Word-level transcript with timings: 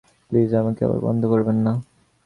Please 0.31 0.49
আমাকে 0.53 0.81
আবার 0.85 0.99
বন্ধ 0.99 1.21
করবেন 1.25 1.57
না। 1.65 1.73